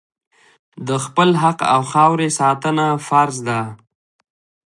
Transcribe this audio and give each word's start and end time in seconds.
د 0.87 0.89
خپل 1.05 1.29
حق 1.43 1.59
او 1.73 1.81
خاورې 1.91 2.29
ساتنه 2.39 2.85
فرض 3.07 3.35
ده. 3.47 3.59